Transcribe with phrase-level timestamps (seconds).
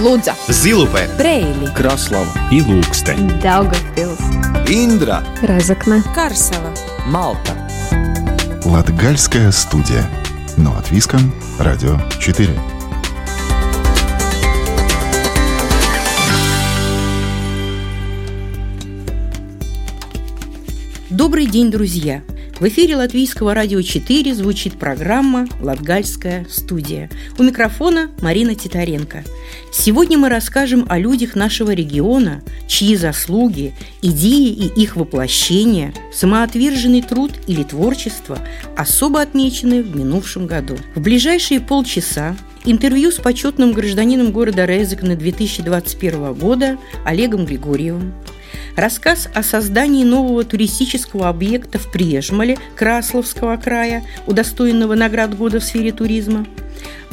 [0.00, 3.38] Лудза, Зилупе, Брейли, Краслава и Лукстен.
[3.42, 4.18] Даугавпилс,
[4.66, 6.72] Индра, Разокна, Карсела.
[7.04, 7.68] Малта.
[8.64, 10.08] Латгальская студия.
[10.56, 12.48] Но от Виском, Радио 4.
[21.10, 22.22] Добрый день, друзья!
[22.60, 27.08] В эфире Латвийского радио 4 звучит программа «Латгальская студия».
[27.38, 29.24] У микрофона Марина Титаренко.
[29.72, 33.72] Сегодня мы расскажем о людях нашего региона, чьи заслуги,
[34.02, 38.38] идеи и их воплощение, самоотверженный труд или творчество
[38.76, 40.76] особо отмечены в минувшем году.
[40.94, 42.36] В ближайшие полчаса
[42.66, 48.12] интервью с почетным гражданином города Резекна 2021 года Олегом Григорьевым,
[48.80, 55.92] Рассказ о создании нового туристического объекта в Прежмале Красловского края, удостоенного наград года в сфере
[55.92, 56.46] туризма,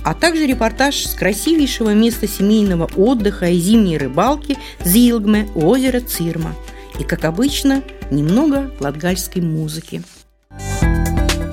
[0.02, 6.56] а также репортаж с красивейшего места семейного отдыха и зимней рыбалки Зилгме у озера Цирма.
[7.02, 10.04] И, как обычно, немного латгальской музыки.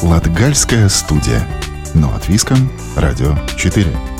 [0.00, 1.44] Латгальская студия.
[1.92, 4.13] Но от Виском, Радио 4.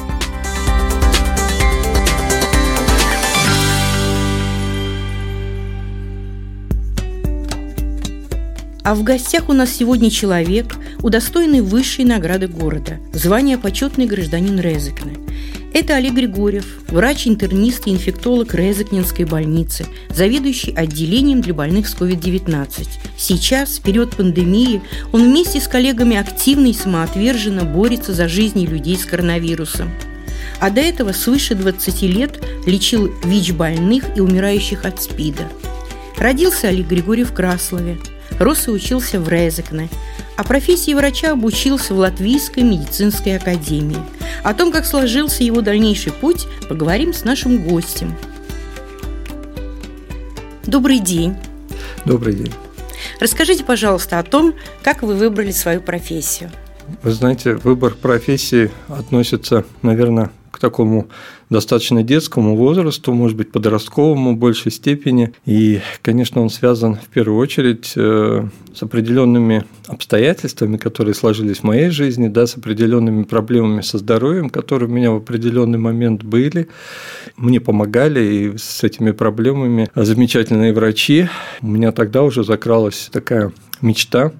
[8.85, 15.15] А в гостях у нас сегодня человек, удостоенный высшей награды города– звание почетный гражданин Резекне.
[15.73, 22.87] Это Олег Григорьев, врач-интернист и инфектолог Резекненской больницы, заведующий отделением для больных с COVID-19.
[23.17, 28.99] Сейчас, в период пандемии, он вместе с коллегами активно и самоотверженно борется за жизни людей
[28.99, 29.91] с коронавирусом.
[30.61, 35.49] А до этого свыше 20 лет лечил ВИЧ-больных и умирающих от СПИДа.
[36.19, 37.97] Родился Олег Григорьев в Краслове–
[38.39, 39.89] Рос и учился в Резекне,
[40.37, 43.99] а профессии врача обучился в Латвийской медицинской академии.
[44.43, 48.15] О том, как сложился его дальнейший путь, поговорим с нашим гостем.
[50.67, 51.37] Добрый день.
[52.05, 52.53] Добрый день.
[53.21, 56.51] Расскажите, пожалуйста, о том, как вы выбрали свою профессию.
[57.03, 60.31] Вы знаете, выбор профессии относится, наверное,
[60.65, 61.09] такому
[61.51, 65.35] достаточно детскому возрасту, может быть, подростковому в большей степени.
[65.45, 71.91] И, конечно, он связан в первую очередь э, с определенными обстоятельствами, которые сложились в моей
[71.91, 76.69] жизни, да, с определенными проблемами со здоровьем, которые у меня в определенный момент были.
[77.37, 81.29] Мне помогали и с этими проблемами замечательные врачи.
[81.61, 83.53] У меня тогда уже закралась такая
[83.85, 84.33] мечта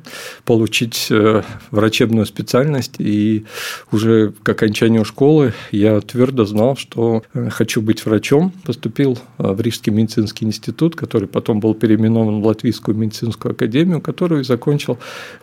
[0.45, 2.95] получить э, врачебную специальность.
[2.99, 3.45] И
[3.93, 8.53] уже к окончанию школы я твердо знал, что э, хочу быть врачом.
[8.65, 14.43] Поступил э, в Рижский медицинский институт, который потом был переименован в Латвийскую медицинскую академию, которую
[14.45, 14.99] закончил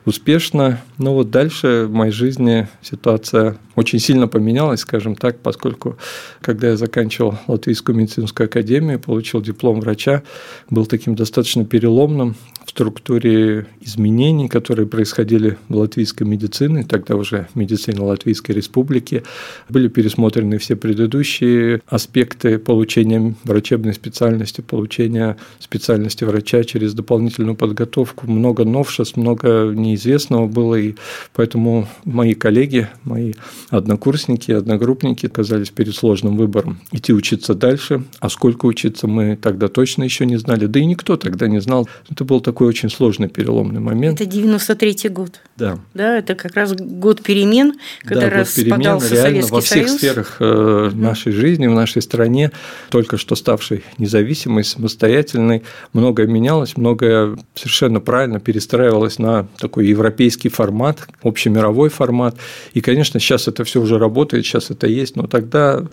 [0.06, 0.81] успешно.
[0.97, 5.97] Но вот дальше в моей жизни ситуация очень сильно поменялась, скажем так, поскольку
[6.41, 10.23] когда я заканчивал Латвийскую медицинскую академию, получил диплом врача,
[10.69, 12.35] был таким достаточно переломным
[12.66, 19.23] в структуре изменений, которые происходили в латвийской медицине, тогда уже медицине Латвийской Республики.
[19.69, 28.29] Были пересмотрены все предыдущие аспекты получения врачебной специальности, получения специальности врача через дополнительную подготовку.
[28.29, 30.95] Много новшеств, много неизвестного было, и
[31.33, 33.33] поэтому мои коллеги, мои
[33.69, 36.79] однокурсники, одногруппники оказались перед сложным выбором.
[36.91, 41.17] Идти учиться дальше, а сколько учиться мы тогда точно еще не знали, да и никто
[41.17, 41.89] тогда не знал.
[42.09, 44.19] Это был такой очень сложный переломный момент.
[44.19, 45.39] Это 93-й год.
[45.56, 45.79] Да.
[45.94, 50.00] Да, это как раз год перемен, когда да, год перемен, реально Советский во всех Союз.
[50.00, 52.51] сферах э, нашей жизни, в нашей стране,
[52.90, 55.63] только что ставшей независимой, самостоятельной,
[55.94, 62.35] многое менялось, многое совершенно правильно перестраивалось на такой европейский формат, общемировой формат.
[62.73, 65.84] И, конечно, сейчас это все уже работает, сейчас это есть, но тогда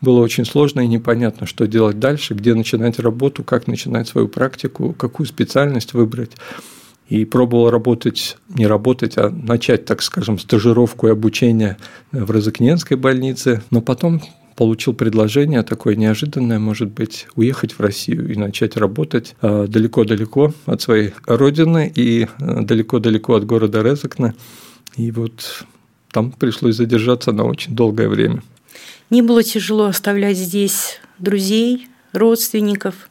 [0.00, 4.94] было очень сложно и непонятно, что делать дальше, где начинать работу, как начинать свою практику,
[4.94, 6.07] какую специальность выбрать
[7.08, 11.78] и пробовал работать, не работать, а начать, так скажем, стажировку и обучение
[12.12, 14.22] в Розыкненской больнице, но потом
[14.56, 20.82] получил предложение такое неожиданное, может быть, уехать в Россию и начать работать а, далеко-далеко от
[20.82, 24.34] своей родины и а, далеко-далеко от города Резакна.
[24.96, 25.64] И вот
[26.10, 28.42] там пришлось задержаться на очень долгое время.
[29.10, 33.08] Не было тяжело оставлять здесь друзей, родственников,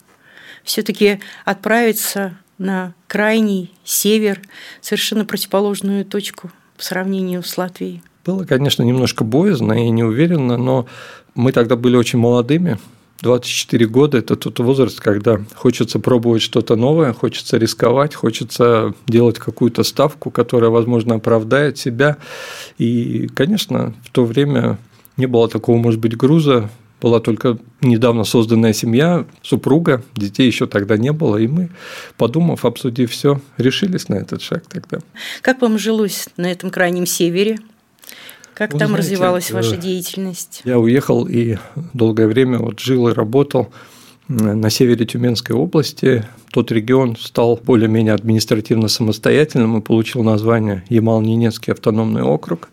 [0.64, 4.40] все-таки отправиться на крайний север,
[4.80, 8.02] совершенно противоположную точку по сравнению с Латвией.
[8.24, 10.86] Было, конечно, немножко боязно и неуверенно, но
[11.34, 12.78] мы тогда были очень молодыми,
[13.22, 19.82] 24 года– это тот возраст, когда хочется пробовать что-то новое, хочется рисковать, хочется делать какую-то
[19.82, 22.18] ставку, которая, возможно, оправдает себя.
[22.78, 24.78] И, конечно, в то время
[25.16, 26.70] не было такого, может быть, груза
[27.00, 31.70] была только недавно созданная семья, супруга, детей еще тогда не было, и мы,
[32.16, 34.98] подумав, обсудив все, решились на этот шаг тогда.
[35.42, 37.58] Как вам жилось на этом крайнем севере?
[38.54, 40.62] Как Вы там знаете, развивалась ваша э, деятельность?
[40.64, 41.56] Я уехал и
[41.94, 43.72] долгое время вот жил и работал
[44.26, 46.24] на севере Тюменской области.
[46.50, 52.68] Тот регион стал более-менее административно самостоятельным и получил название Ямал-Ненецкий автономный округ.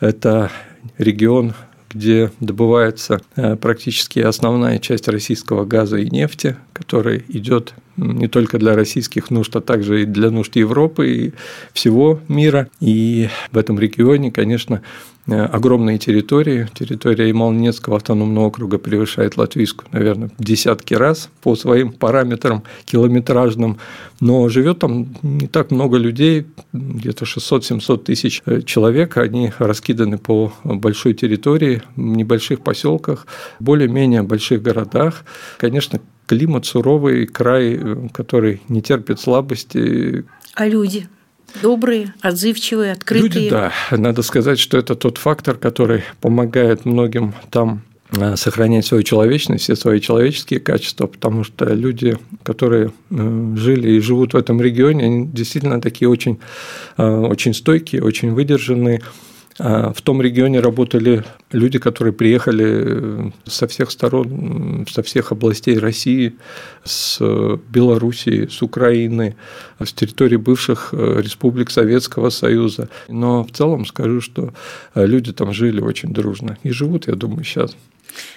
[0.00, 0.50] Это
[0.96, 1.54] регион
[1.90, 8.74] где добывается э, практически основная часть российского газа и нефти, который идет не только для
[8.74, 11.32] российских нужд, а также и для нужд Европы и
[11.72, 12.68] всего мира.
[12.80, 14.82] И в этом регионе, конечно,
[15.30, 16.68] Э, огромные территории.
[16.74, 23.78] Территория Ямал-Ненецкого автономного округа превышает латвийскую, наверное, в десятки раз по своим параметрам километражным,
[24.20, 30.52] но живет там не так много людей, где-то 600-700 тысяч э, человек, они раскиданы по
[30.64, 33.26] большой территории, в небольших поселках,
[33.60, 35.24] более-менее больших городах.
[35.58, 37.76] Конечно, климат суровый, край,
[38.12, 40.24] который не терпит слабости.
[40.54, 41.08] А люди?
[41.62, 43.28] Добрые, отзывчивые, открытые.
[43.28, 43.72] Люди, да.
[43.90, 47.82] Надо сказать, что это тот фактор, который помогает многим там
[48.16, 54.00] э, сохранять свою человечность, все свои человеческие качества, потому что люди, которые э, жили и
[54.00, 56.38] живут в этом регионе, они действительно такие очень,
[56.96, 59.02] э, очень стойкие, очень выдержанные,
[59.58, 66.36] в том регионе работали люди, которые приехали э, со всех сторон, со всех областей России,
[66.84, 67.18] с
[67.68, 69.36] Белоруссии, с Украины,
[69.78, 72.88] с территории бывших э, республик Советского Союза.
[73.08, 74.52] Но в целом скажу, что
[74.94, 77.76] э, люди там жили очень дружно и живут, я думаю, сейчас.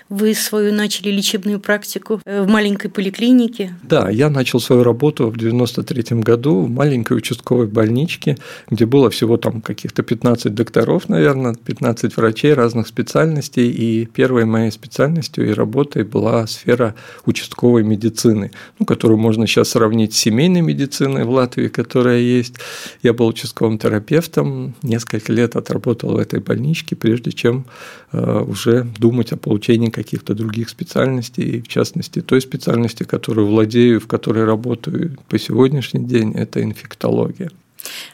[0.09, 3.75] Вы свою начали лечебную практику э, в маленькой поликлинике?
[3.81, 8.37] Да, я начал свою работу в 93 году в маленькой участковой больничке,
[8.69, 13.71] где было всего там каких-то 15 докторов, наверное, 15 врачей разных специальностей.
[13.71, 16.93] И первой моей специальностью и работой была сфера
[17.25, 22.55] участковой медицины, ну, которую можно сейчас сравнить с семейной медициной в Латвии, которая есть.
[23.01, 27.65] Я был участковым терапевтом, несколько лет отработал в этой больничке, прежде чем
[28.11, 33.47] э, уже думать о получении получении каких-то других специальностей, и в частности той специальности, которую
[33.47, 37.49] владею, в которой работаю по сегодняшний день, это инфектология.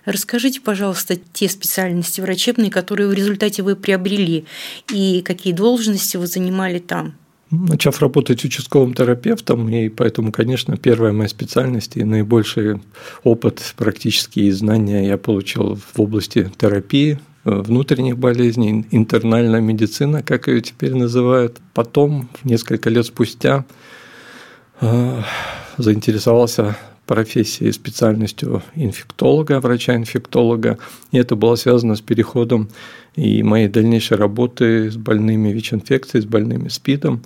[0.06, 4.46] Расскажите, пожалуйста, те специальности врачебные, которые в результате вы приобрели,
[4.94, 7.16] и какие должности вы занимали там?
[7.50, 12.80] Начав работать участковым терапевтом, и поэтому, конечно, первая моя специальность и наибольший
[13.24, 20.94] опыт, практические знания я получил в области терапии, внутренних болезней, интернальная медицина, как ее теперь
[20.94, 21.60] называют.
[21.74, 23.66] Потом, несколько лет спустя,
[24.82, 25.22] э,
[25.78, 30.78] заинтересовался профессией, специальностью инфектолога, врача-инфектолога.
[31.12, 32.70] И это было связано с переходом
[33.16, 37.24] и моей дальнейшей работы с больными ВИЧ-инфекцией, с больными СПИДом.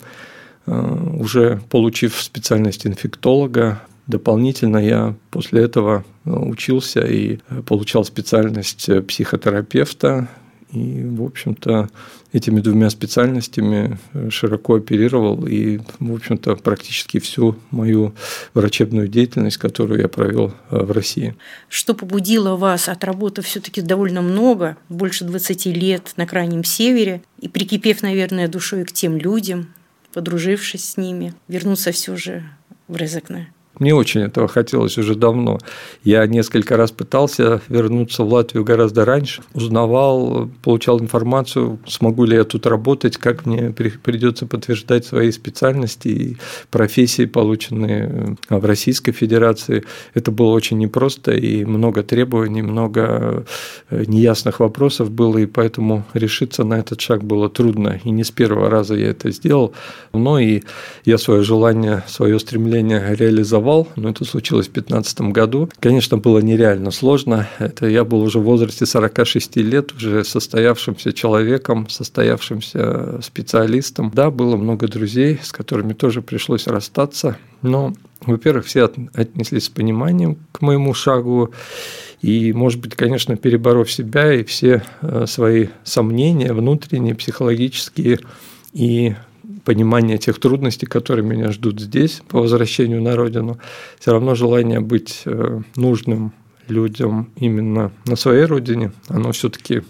[0.66, 8.90] Э, уже получив специальность инфектолога, Дополнительно я после этого э, учился и э, получал специальность
[8.90, 10.28] э, психотерапевта.
[10.72, 11.90] И, в общем-то,
[12.34, 18.16] этими двумя специальностями широко оперировал и, в общем-то, практически всю мою
[18.56, 21.36] врачебную деятельность, которую я провел в России.
[21.70, 28.02] Что побудило вас, отработав все-таки довольно много, больше 20 лет на Крайнем Севере, и прикипев,
[28.02, 29.68] наверное, душой к тем людям,
[30.12, 32.44] подружившись с ними, вернуться все же
[32.88, 33.54] в Резекне?
[33.80, 35.58] Мне очень этого хотелось уже давно.
[36.04, 42.44] Я несколько раз пытался вернуться в Латвию гораздо раньше, узнавал, получал информацию, смогу ли я
[42.44, 46.38] тут работать, как мне придется подтверждать свои специальности и
[46.70, 49.84] профессии, полученные в Российской Федерации.
[50.14, 53.44] Это было очень непросто и много требований, много
[53.90, 58.00] э, неясных вопросов было, и поэтому решиться на этот шаг было трудно.
[58.04, 59.74] И не с первого раза я это сделал,
[60.14, 60.62] но и
[61.06, 65.70] я свое желание, свое стремление реализовал рисовал, но это случилось в 2015 году.
[65.80, 67.48] Конечно, было нереально сложно.
[67.60, 74.12] Это я был уже в возрасте 46 лет, уже состоявшимся человеком, состоявшимся специалистом.
[74.14, 77.94] Да, было много друзей, с которыми тоже пришлось расстаться, но
[78.26, 81.52] во-первых, все отнеслись с пониманием к моему шагу,
[82.22, 88.20] и, может быть, конечно, переборов себя и все э, свои сомнения внутренние, психологические
[88.72, 89.16] и
[89.66, 93.60] понимание тех трудностей, которые меня ждут здесь по возвращению на родину,
[94.00, 96.34] все равно желание быть э, нужным
[96.68, 99.82] людям именно на своей родине, оно все-таки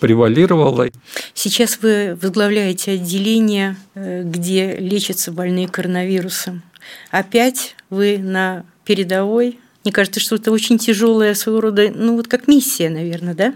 [0.00, 0.88] превалировало.
[1.32, 6.62] Сейчас вы возглавляете отделение, э, где лечатся больные коронавирусом.
[7.10, 9.58] Опять вы на передовой.
[9.84, 13.54] Мне кажется, что это очень тяжелая своего рода, ну вот как миссия, наверное, да?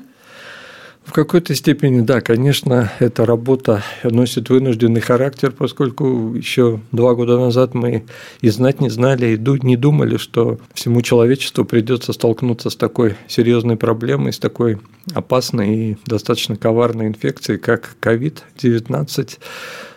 [1.06, 7.74] В какой-то степени, да, конечно, эта работа носит вынужденный характер, поскольку еще два года назад
[7.74, 8.04] мы
[8.40, 13.76] и знать не знали, и не думали, что всему человечеству придется столкнуться с такой серьезной
[13.76, 14.78] проблемой, с такой
[15.14, 19.38] опасной и достаточно коварной инфекцией, как COVID-19.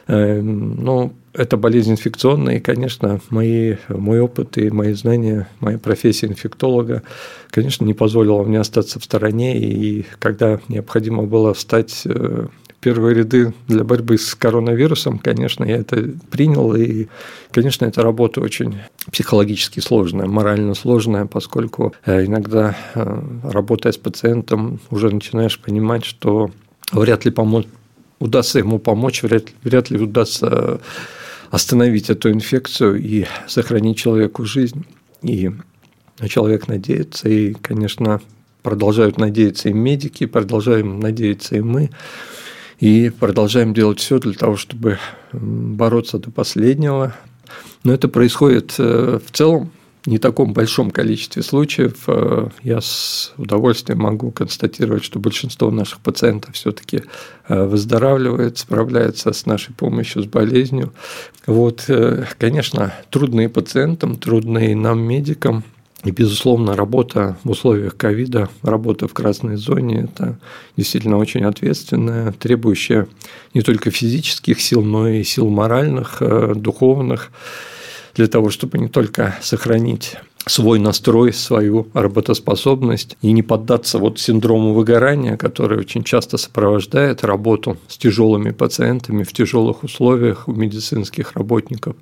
[0.07, 6.27] Эм, ну, это болезнь инфекционная, и, конечно, мои, мой опыт и мои знания, моя профессия
[6.27, 7.01] инфектолога,
[7.49, 12.47] конечно, не позволила мне остаться в стороне, и когда необходимо было встать э,
[12.81, 17.07] первые ряды для борьбы с коронавирусом, конечно, я это принял, и,
[17.51, 18.75] конечно, эта работа очень
[19.09, 26.51] психологически сложная, морально сложная, поскольку э, иногда, э, работая с пациентом, уже начинаешь понимать, что
[26.91, 27.63] вряд ли помо
[28.19, 30.81] удастся ему помочь, вряд, вряд ли удастся
[31.51, 34.85] остановить эту инфекцию и сохранить человеку жизнь.
[35.21, 35.51] И
[36.27, 38.21] человек надеется, и, конечно,
[38.61, 41.89] продолжают надеяться и медики, продолжаем надеяться и мы,
[42.79, 44.99] и продолжаем делать все для того, чтобы
[45.31, 47.15] бороться до последнего.
[47.83, 49.71] Но это происходит э, в целом
[50.09, 56.55] не таком большом количестве случаев э, я с удовольствием могу констатировать, что большинство наших пациентов
[56.55, 57.03] все-таки
[57.47, 60.93] э, выздоравливает, справляется с нашей помощью, с болезнью.
[61.45, 65.63] Вот, э, конечно, трудные пациентам, трудные нам, медикам,
[66.03, 70.39] и, безусловно, работа в условиях ковида, работа в красной зоне– это
[70.75, 73.07] действительно очень ответственная, требующая
[73.53, 76.23] не только физических сил, но и сил моральных,
[76.55, 77.31] духовных
[78.15, 84.73] для того, чтобы не только сохранить свой настрой, свою работоспособность и не поддаться вот синдрому
[84.73, 91.95] выгорания, который очень часто сопровождает работу с тяжелыми пациентами в тяжелых условиях у медицинских работников,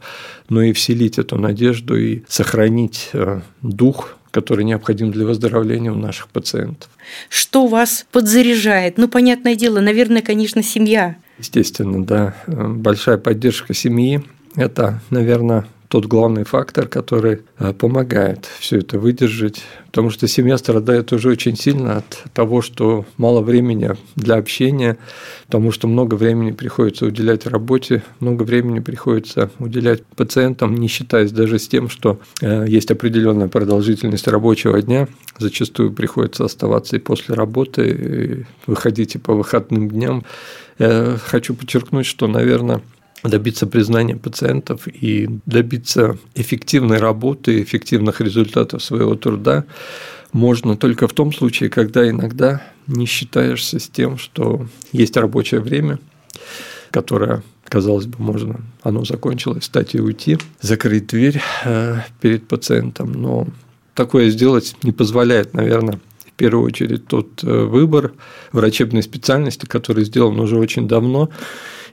[0.50, 6.28] но и вселить эту надежду и сохранить э, дух который необходим для выздоровления у наших
[6.28, 6.92] пациентов.
[7.28, 9.00] Что вас подзаряжает?
[9.00, 11.16] Ну, понятное дело, наверное, конечно, семья.
[11.40, 12.36] Естественно, да.
[12.46, 14.24] Э, большая поддержка семьи–
[14.56, 19.63] это, наверное, тот главный фактор, который э, помогает все это выдержать.
[19.86, 24.98] Потому что семья страдает уже очень сильно от того, что мало времени для общения,
[25.46, 31.58] потому что много времени приходится уделять работе, много времени приходится уделять пациентам, не считаясь даже
[31.58, 35.08] с тем, что э, есть определенная продолжительность рабочего дня.
[35.39, 40.25] Зачастую приходится оставаться и после работы, и выходить и по выходным дням.
[40.79, 42.82] Я хочу подчеркнуть, что, наверное,
[43.24, 49.66] добиться признания пациентов и добиться эффективной работы, эффективных результатов своего труда
[50.34, 56.00] можно только в том случае, когда иногда не считаешься с тем, что есть рабочее время,
[56.92, 63.48] которое казалось бы, можно, оно закончилось, встать и уйти, закрыть дверь э, перед пациентом, но
[63.94, 68.14] такое сделать не позволяет, наверное, в первую очередь тот э, выбор
[68.52, 71.30] врачебной специальности, который сделан уже очень давно,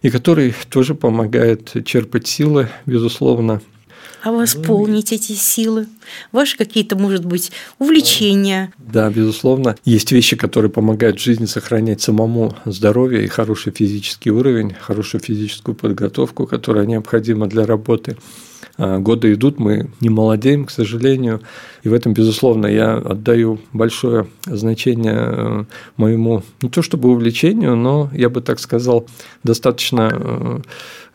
[0.05, 3.63] и который тоже помогает черпать силы, безусловно.
[4.23, 5.87] А восполнить эти силы?
[6.31, 8.71] Ваши какие-то, может быть, увлечения?
[8.79, 9.77] Да, безусловно.
[9.87, 15.75] Есть вещи, которые помогают в жизни сохранять самому здоровье и хороший физический уровень, хорошую физическую
[15.75, 18.19] подготовку, которая необходима для работы.
[18.77, 21.41] А, годы идут, мы не молодеем, к сожалению.
[21.83, 25.65] И в этом, безусловно, я отдаю большое значение э,
[25.97, 29.07] моему, не то чтобы увлечению, но, я бы так сказал,
[29.45, 30.59] достаточно э,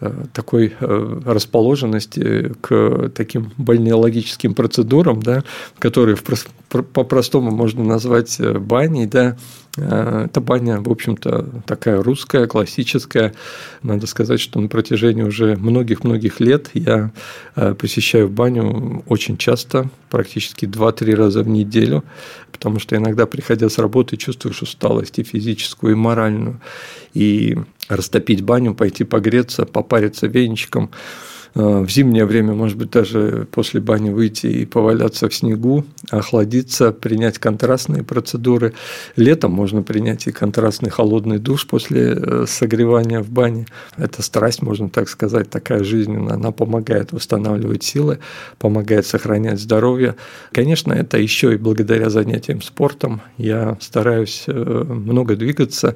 [0.02, 5.44] э, такой расположенности к таким бальнеологическим процедурам, да,
[5.80, 6.16] которые
[6.70, 9.38] по-простому можно назвать баней, да,
[9.80, 13.34] Э, эта баня, в общем-то, такая русская, классическая.
[13.84, 17.12] Надо сказать, что на протяжении уже многих-многих лет я
[17.56, 22.04] э, посещаю баню очень часто, практически 2-3 раза в неделю,
[22.52, 26.60] потому что иногда, приходя с работы, чувствуешь усталость и физическую, и моральную.
[27.14, 27.58] И
[27.88, 30.90] растопить баню, пойти погреться, попариться Э,
[31.56, 37.40] в зимнее время, может быть, даже после бани выйти и поваляться в снегу, охладиться, принять
[37.40, 38.74] контрастные процедуры.
[39.16, 43.66] Летом можно принять и контрастный холодный душ после э, согревания в бане.
[43.98, 46.36] Это страсть, можно так сказать, такая жизненная.
[46.36, 48.20] Она помогает восстанавливать силы,
[48.60, 50.16] помогает сохранять здоровье.
[50.52, 53.22] Конечно, это еще и благодаря занятиям спортом.
[53.38, 55.96] Я стараюсь э, много двигаться,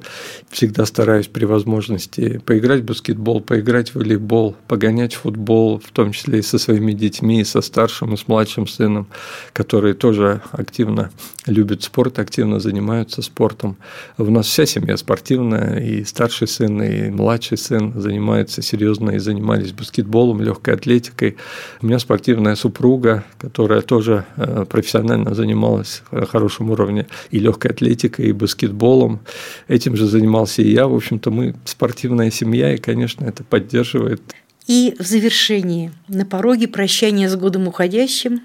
[0.50, 5.90] всегда стараюсь при возможности поиграть в баскетбол, поиграть в волейбол, погонять в футбол баскетбол, в
[5.92, 9.06] том числе и со своими детьми, и со старшим, и с младшим сыном,
[9.52, 11.10] которые тоже активно
[11.46, 13.76] любят спорт, активно занимаются спортом.
[14.18, 19.72] У нас вся семья спортивная, и старший сын, и младший сын занимаются серьезно и занимались
[19.72, 21.36] баскетболом, легкой атлетикой.
[21.82, 28.26] У меня спортивная супруга, которая тоже э, профессионально занималась на хорошем уровне и легкой атлетикой,
[28.26, 29.20] и баскетболом.
[29.68, 30.86] Этим же занимался и я.
[30.86, 34.22] В общем-то, мы спортивная семья, и, конечно, это поддерживает.
[34.66, 38.42] И в завершении, на пороге прощания с годом уходящим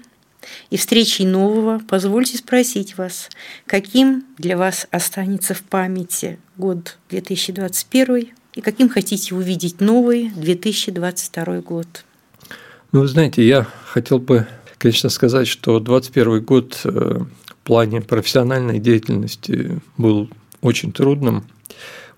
[0.68, 3.30] и встречей нового, позвольте спросить вас,
[3.66, 12.04] каким для вас останется в памяти год 2021 и каким хотите увидеть новый 2022 год?
[12.92, 14.46] Ну, вы знаете, я хотел бы,
[14.76, 20.28] конечно, сказать, что 2021 год э, в плане профессиональной деятельности был
[20.60, 21.44] очень трудным,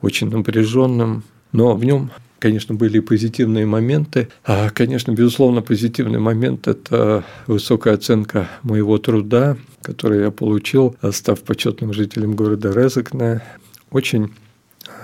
[0.01, 2.11] очень напряженным, но в нем
[2.43, 4.29] конечно, были и позитивные моменты.
[4.45, 11.93] А, конечно, безусловно, позитивный момент– это высокая оценка моего труда, который я получил, став почетным
[11.93, 13.43] жителем города Резекне.
[13.93, 14.33] Очень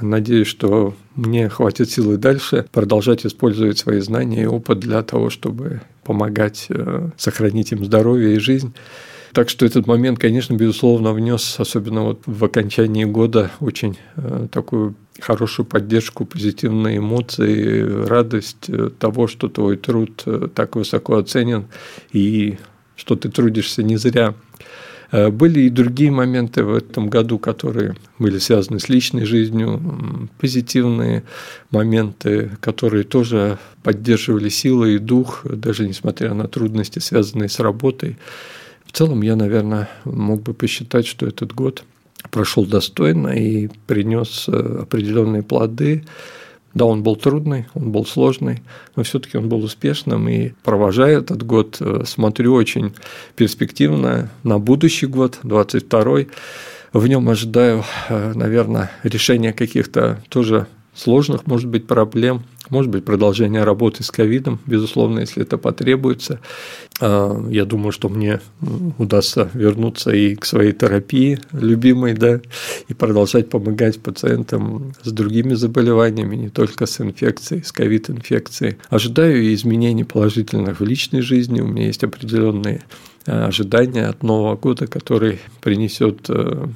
[0.00, 5.83] надеюсь, что мне хватит силы дальше продолжать использовать свои знания и опыт для того, чтобы
[6.02, 8.75] помогать э, сохранить им здоровье и жизнь.
[9.32, 14.94] Так что этот момент, конечно, безусловно, внес, особенно вот в окончании года, очень э, такую
[15.20, 21.66] хорошую поддержку, позитивные эмоции, радость э, того, что твой труд э, так высоко оценен
[22.12, 22.56] и
[22.97, 24.35] что ты трудишься не зря.
[25.11, 31.23] Были и другие моменты в этом году, которые были связаны с личной жизнью, позитивные
[31.70, 38.18] моменты, которые тоже поддерживали силы и дух, даже несмотря на трудности, связанные с работой.
[38.88, 41.85] В целом я, наверное, мог бы посчитать, что этот год–
[42.30, 46.04] прошел достойно и принес э, определенные плоды.
[46.75, 48.62] Да, он был трудный, он был сложный,
[48.95, 50.28] но все-таки он был успешным.
[50.28, 52.95] И провожая этот год, э, смотрю очень
[53.37, 56.26] перспективно на будущий год, 22
[56.92, 63.64] В нем ожидаю, э, наверное, решения каких-то тоже сложных, может быть, проблем, может быть, продолжение
[63.64, 66.40] работы с ковидом, безусловно, если это потребуется.
[67.00, 68.40] А, я думаю, что мне
[68.98, 72.40] удастся вернуться и к своей терапии любимой, да,
[72.88, 78.76] и продолжать помогать пациентам с другими заболеваниями, не только с инфекцией, с ковид-инфекцией.
[78.90, 81.60] Ожидаю изменений положительных в личной жизни.
[81.60, 82.82] У меня есть определенные
[83.26, 86.66] а, ожидания от Нового года, который принесет э,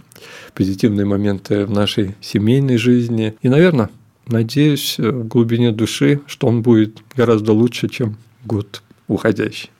[0.55, 3.35] позитивные моменты в нашей семейной жизни.
[3.43, 3.91] И, наверное,
[4.27, 9.71] Надеюсь э, в глубине души, что он будет гораздо лучше, чем год уходящий.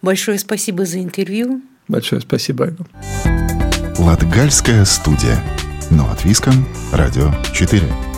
[0.00, 1.62] Большое спасибо за интервью.
[1.88, 2.86] Большое спасибо, Айва.
[3.98, 5.42] Латгальская студия.
[5.90, 6.66] Но от Виском.
[6.92, 8.11] Радио 4.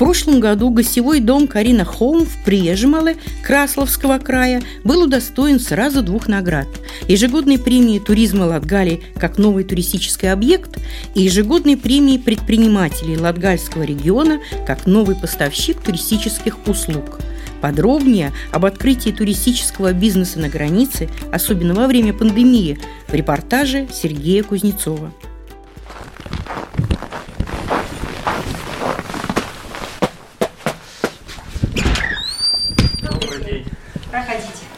[0.00, 6.68] Прошлом году гостевой дом Карина Хоум в Прежемале Красловского края был удостоен сразу двух наград–
[7.06, 10.78] ежегодной премии туризма Латгалии как новый туристический объект
[11.14, 17.20] и ежегодной премии предпринимателей Латгальского региона как новый поставщик туристических услуг.
[17.60, 25.12] Подробнее об открытии туристического бизнеса на границе, особенно во время пандемии, в репортаже Сергея Кузнецова.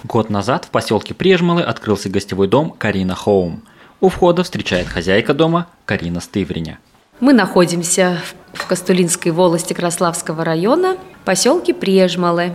[0.05, 3.63] Год назад в поселке Прежмалы открылся гостевой дом Карина Хоум.
[4.01, 6.79] У входа встречает хозяйка дома Карина Стывриня.
[7.21, 8.19] Мы находимся
[8.53, 12.53] в Костулинской волости Краславского района, поселке Прежмалы.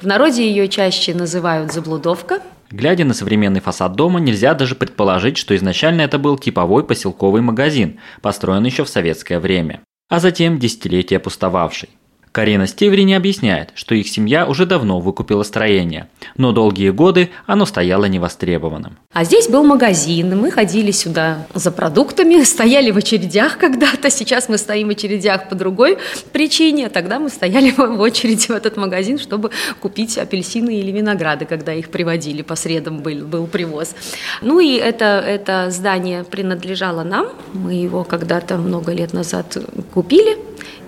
[0.00, 2.40] В народе ее чаще называют Заблудовка.
[2.70, 7.98] Глядя на современный фасад дома, нельзя даже предположить, что изначально это был типовой поселковый магазин,
[8.20, 11.90] построен еще в советское время, а затем десятилетия пустовавший.
[12.32, 18.06] Карина Стиврини объясняет, что их семья уже давно выкупила строение, но долгие годы оно стояло
[18.06, 18.96] невостребованным.
[19.12, 24.56] А здесь был магазин, мы ходили сюда за продуктами, стояли в очередях когда-то, сейчас мы
[24.56, 25.98] стоим в очередях по другой
[26.32, 31.74] причине, тогда мы стояли в очереди в этот магазин, чтобы купить апельсины или винограды, когда
[31.74, 33.94] их приводили, по средам был, был привоз.
[34.40, 39.58] Ну и это, это здание принадлежало нам, мы его когда-то много лет назад
[39.92, 40.38] купили,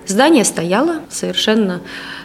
[0.07, 1.81] Здание стояло совершенно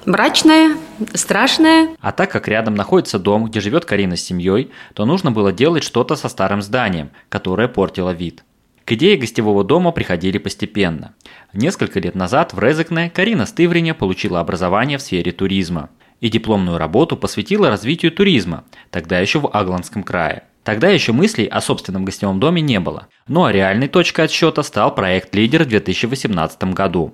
[0.05, 0.75] мрачное,
[1.13, 1.89] страшное.
[2.01, 5.83] А так как рядом находится дом, где живет Карина с семьей, то нужно было делать
[5.83, 8.43] что-то со старым зданием, которое портило вид.
[8.85, 11.13] К идее гостевого дома приходили постепенно.
[11.53, 15.89] Несколько лет назад в Резекне Карина Стывриня получила образование в сфере туризма
[16.21, 20.43] и дипломную работу посвятила развитию туризма, тогда еще в Агландском крае.
[20.63, 23.07] Тогда еще мыслей о собственном гостевом доме не было.
[23.27, 27.13] Ну а реальной точкой отсчета стал проект «Лидер» в 2018 году.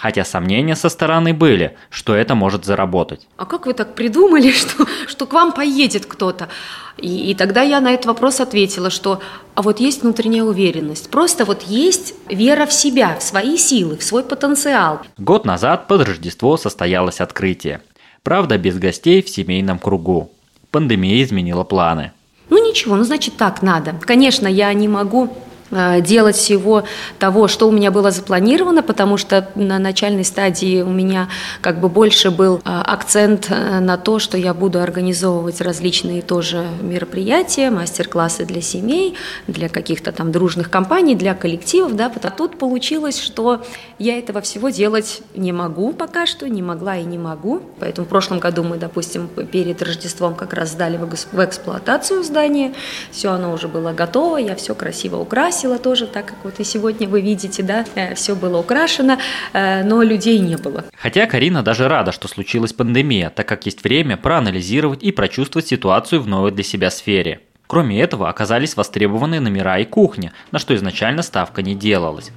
[0.00, 3.28] Хотя сомнения со стороны были, что это может заработать.
[3.36, 6.48] А как вы так придумали, что, что к вам поедет кто-то?
[6.96, 9.20] И, и тогда я на этот вопрос ответила, что
[9.54, 14.02] а вот есть внутренняя уверенность, просто вот есть вера в себя, в свои силы, в
[14.02, 15.02] свой потенциал.
[15.18, 17.82] Год назад под Рождество состоялось открытие.
[18.22, 20.30] Правда, без гостей в семейном кругу.
[20.70, 22.12] Пандемия изменила планы.
[22.48, 23.94] Ну ничего, ну значит так надо.
[24.00, 25.30] Конечно, я не могу
[25.70, 26.84] делать всего
[27.18, 31.28] того, что у меня было запланировано, потому что на начальной стадии у меня
[31.60, 36.66] как бы больше был э, акцент э, на то, что я буду организовывать различные тоже
[36.80, 39.14] мероприятия, мастер-классы для семей,
[39.46, 43.62] для каких-то там дружных компаний, для коллективов, да, а тут получилось, что
[43.98, 48.10] я этого всего делать не могу пока что, не могла и не могу, поэтому в
[48.10, 52.74] прошлом году мы, допустим, перед Рождеством как раз сдали в эксплуатацию здание,
[53.10, 56.64] все оно уже было готово, я все красиво украсила, украсила тоже, так как вот и
[56.64, 59.18] сегодня вы видите, да, э, все было украшено,
[59.52, 60.84] э, но людей не было.
[60.96, 66.22] Хотя Карина даже рада, что случилась пандемия, так как есть время проанализировать и прочувствовать ситуацию
[66.22, 67.40] в новой для себя сфере.
[67.66, 72.30] Кроме этого, оказались востребованы номера и кухня, на что изначально ставка не делалась.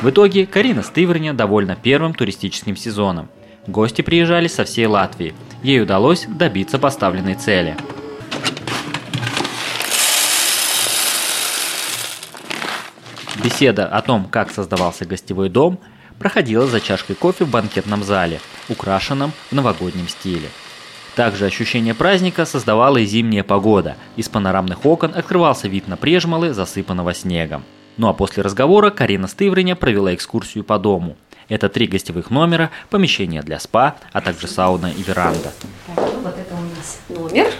[0.00, 3.28] В итоге Карина Стыверня довольна первым туристическим сезоном.
[3.66, 5.34] Гости приезжали со всей Латвии.
[5.62, 7.76] Ей удалось добиться поставленной цели–
[13.42, 15.78] Беседа о том, как создавался гостевой дом,
[16.18, 20.48] проходила за чашкой кофе в банкетном зале, украшенном в новогоднем стиле.
[21.16, 23.96] Также ощущение праздника создавала и зимняя погода.
[24.16, 27.64] Из панорамных окон открывался вид на Прежмалы, засыпанного снегом.
[27.96, 31.16] Ну а после разговора Карина Стывриня провела экскурсию по дому.
[31.48, 35.52] Это три гостевых номера, помещение для спа, а также сауна и веранда.
[35.96, 37.50] Вот это у нас номер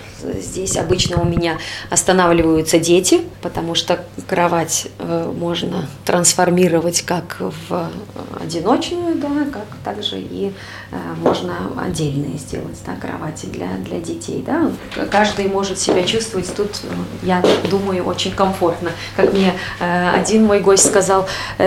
[0.41, 7.91] Здесь обычно у меня останавливаются дети, потому что кровать э, можно трансформировать как в
[8.41, 10.53] одиночную, да, как также и
[10.91, 14.45] э, можно отдельные сделать да, кровати для, для детей.
[14.47, 14.71] Да.
[15.11, 16.81] Каждый может себя чувствовать тут,
[17.23, 18.91] я думаю, очень комфортно.
[19.17, 21.27] Как мне э, один мой гость сказал,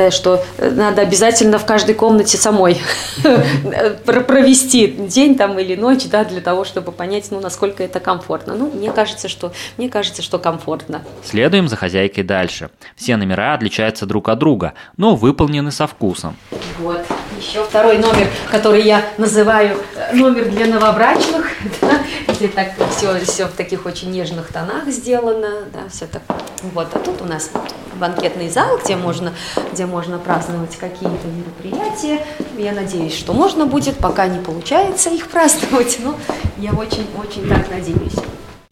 [0.09, 2.81] что надо обязательно в каждой комнате самой
[4.05, 8.55] провести день там или ночь, да, для того, чтобы понять, ну, насколько это комфортно комфортно.
[8.55, 11.01] Ну, мне кажется, что, мне кажется, что комфортно.
[11.23, 12.69] Следуем за хозяйкой дальше.
[12.95, 16.35] Все номера отличаются друг от друга, но выполнены со вкусом.
[16.79, 17.05] Вот,
[17.37, 21.42] еще второй номер, который я называю э, номер для новобрачных,
[22.43, 26.21] где так все, все в таких очень нежных тонах сделано, да, все так.
[26.73, 27.49] Вот, а тут у нас
[27.95, 29.31] банкетный зал, где можно,
[29.71, 32.19] где можно праздновать какие-то мероприятия.
[32.57, 36.17] Я надеюсь, что можно будет, пока не получается их праздновать, но
[36.57, 38.15] я очень-очень так надеюсь.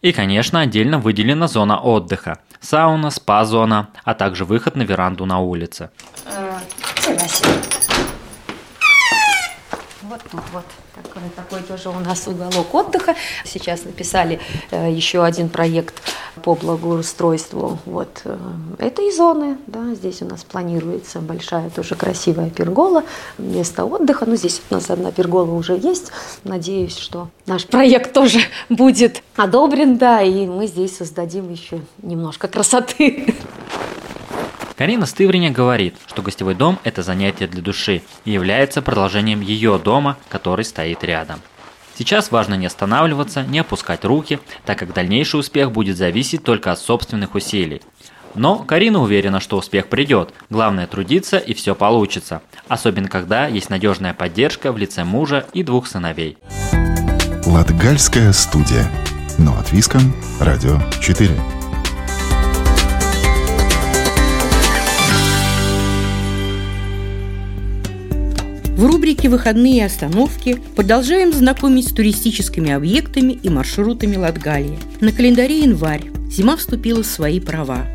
[0.02, 2.40] И, конечно, отдельно выделена зона отдыха.
[2.60, 5.88] Сауна, спа-зона, а также выход на веранду на улице.
[6.26, 6.58] Э,
[10.30, 13.14] тут вот такой, такой тоже у нас уголок отдыха.
[13.44, 15.94] Сейчас написали э, еще один проект
[16.42, 18.36] по благоустройству вот э,
[18.78, 19.58] этой зоны.
[19.66, 23.04] Да, здесь у нас планируется большая тоже красивая пергола,
[23.38, 24.26] место отдыха.
[24.26, 26.12] Ну, здесь у нас одна пергола уже есть.
[26.44, 33.34] Надеюсь, что наш проект тоже будет одобрен, да, и мы здесь создадим еще немножко красоты.
[34.82, 40.18] Карина Стывриня говорит, что гостевой дом– это занятие для души и является продолжением ее дома,
[40.28, 41.38] который стоит рядом.
[41.96, 46.80] Сейчас важно не останавливаться, не опускать руки, так как дальнейший успех будет зависеть только от
[46.80, 47.80] собственных усилий.
[48.34, 50.34] Но Карина уверена, что успех придет.
[50.50, 52.42] Главное трудиться и все получится.
[52.66, 56.38] Особенно когда есть надежная поддержка в лице мужа и двух сыновей.
[57.46, 58.90] Латгальская студия.
[59.38, 60.12] Но от Виском.
[60.40, 61.61] Радио 4.
[68.82, 74.76] В рубрике «Выходные остановки» продолжаем знакомить с туристическими объектами и маршрутами Латгалии.
[75.00, 76.10] На календаре январь.
[76.28, 77.86] Зима вступила в свои права.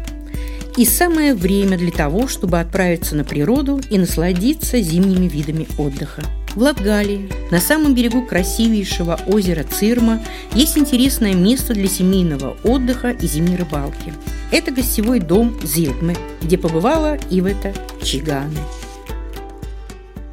[0.78, 6.24] И самое время для того, чтобы отправиться на природу и насладиться зимними видами отдыха.
[6.56, 10.24] В Латгалии, на самом берегу красивейшего озера Цирма,
[10.54, 14.14] есть интересное место для семейного отдыха и зимней рыбалки.
[14.52, 18.62] Это гостевой дом Зилгме, где побывала Ивета Чиганы.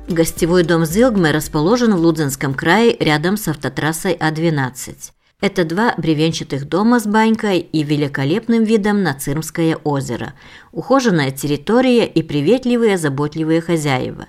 [0.08, 4.96] Гостевой дом Зилгме расположен в Лудзенском крае рядом с автотрассой А12.
[5.40, 10.34] Это два бревенчатых дома с банькой и великолепным видом на Цирмское озеро,
[10.72, 14.26] ухоженная территория и приветливые, заботливые хозяева.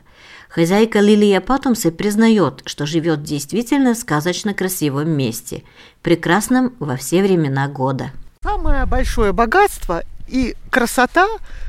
[0.50, 5.64] Хозяйка Лилия Патумсы признает, что живет действительно в сказочно красивом месте,
[6.02, 8.12] прекрасном во все времена года.
[8.42, 11.28] Самое большое богатство и красота,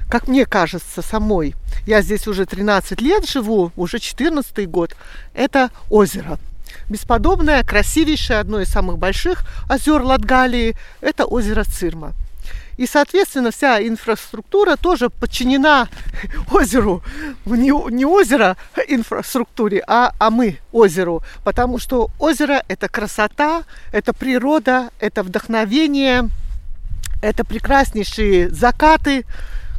[0.09, 1.55] как мне кажется, самой,
[1.87, 4.97] я здесь уже 13 лет живу, уже 14 год,
[5.35, 6.38] это озеро.
[6.88, 12.12] Бесподобное, красивейшее, одно из самых больших озер Латгалии, это озеро Цирма.
[12.77, 15.88] И, соответственно, вся инфраструктура тоже подчинена
[16.51, 17.03] озеру.
[17.47, 21.23] Не, не озеро инфраструктуре, а, а мы озеру.
[21.42, 26.29] Потому что озеро– это красота, это природа, это вдохновение,
[27.22, 29.24] это прекраснейшие закаты,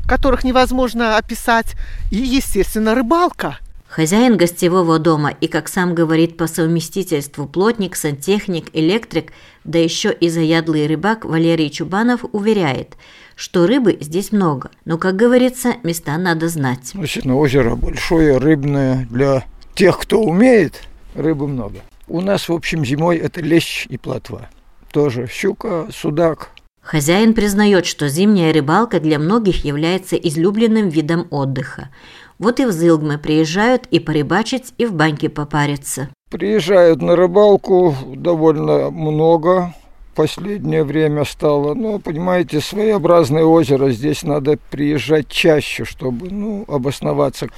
[0.07, 1.75] которых невозможно описать,
[2.11, 9.31] и, естественно, рыбалка– Хозяин гостевого дома и, как сам говорит по совместительству, плотник, сантехник, электрик,
[9.63, 12.97] да еще и заядлый рыбак Валерий Чубанов уверяет,
[13.35, 16.91] что рыбы здесь много, но, как говорится, места надо знать.
[16.93, 19.07] Действительно, озеро большое, рыбное.
[19.09, 20.83] Для тех, кто умеет,
[21.15, 21.77] рыбы много.
[22.09, 24.49] У нас, в общем, зимой это лещ и плотва.
[24.91, 26.51] Тоже щука, судак,
[26.87, 31.89] Хозяин признает, что зимняя рыбалка для многих является излюбленным видом отдыха.
[32.39, 36.07] Вот и в Зилгме приезжают и порыбачить, и в баньке попариться.
[36.31, 39.73] Приезжают на рыбалку довольно много.
[40.15, 43.89] Последнее время стало, ну, понимаете, своеобразное озеро.
[43.89, 47.49] Здесь надо приезжать чаще, чтобы, ну, обосноваться.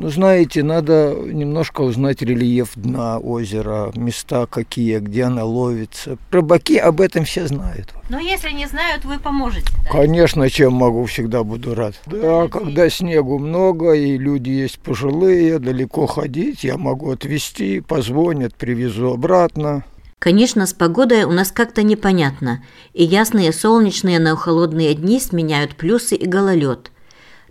[0.00, 6.18] Ну, знаете, надо немножко узнать рельеф дна озера, места какие, где она ловится.
[6.30, 7.92] Рыбаки об этом все знают.
[8.08, 9.66] Но если не знают, вы поможете.
[9.82, 9.90] Да?
[9.90, 11.96] Конечно, чем могу, всегда буду рад.
[12.06, 19.14] Да, когда снегу много и люди есть пожилые, далеко ходить, я могу отвезти, позвонят, привезу
[19.14, 19.82] обратно.
[20.20, 26.14] Конечно, с погодой у нас как-то непонятно, и ясные солнечные, но холодные дни сменяют плюсы
[26.14, 26.92] и гололед–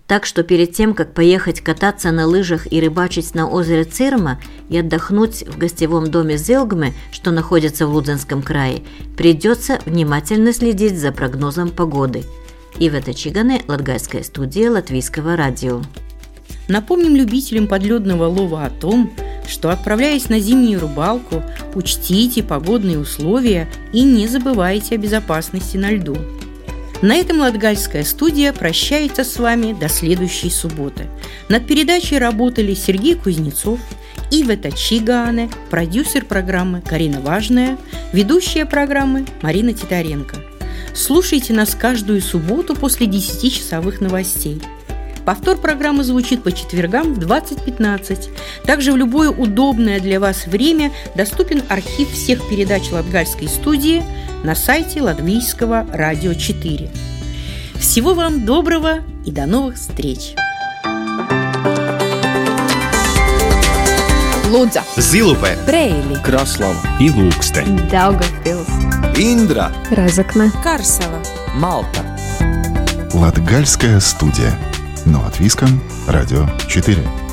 [0.08, 4.40] так что перед тем, как поехать кататься на лыжах и рыбачить на озере Цирма
[4.70, 8.82] и отдохнуть в гостевом доме Зелгме, что находится в Лудзенском крае,
[9.18, 12.24] придется внимательно следить за прогнозом погоды.
[12.78, 15.82] Ивета Чигане, Латгальская студия Латвийского радио.
[16.68, 19.12] Напомним любителям подледного лова о том,
[19.46, 21.42] что, отправляясь на зимнюю рыбалку,
[21.74, 26.16] учтите погодные условия и не забывайте о безопасности на льду.
[27.00, 31.06] На этом Латгальская студия прощается с вами до следующей субботы.
[31.48, 33.78] Над передачей работали Сергей Кузнецов,
[34.32, 37.78] Ивета Чигане, продюсер программы Карина Важная,
[38.12, 40.36] ведущая программы Марина Титаренко.
[40.92, 44.60] Слушайте нас каждую субботу после 10-часовых новостей–
[45.28, 48.30] Повтор программы звучит по четвергам в 20.15.
[48.64, 54.02] Также в любое удобное для вас время доступен архив всех передач Латгальской студии
[54.42, 56.90] на сайте Латвийского радио 4.
[57.78, 60.32] Всего вам доброго и до новых встреч!
[64.48, 68.66] Лудза, Зилупе, Брейли, Краслава и Лукстен, Даугавпилс,
[69.18, 72.00] Индра, Разокна, Карсела, Малта.
[73.12, 74.58] Латгальская студия.
[75.10, 77.27] Но от Виском, Радио 4.